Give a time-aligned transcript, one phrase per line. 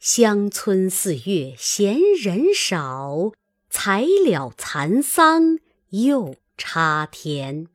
[0.00, 3.32] 乡村四月闲人少，
[3.68, 5.58] 才了蚕桑
[5.90, 7.66] 又插田。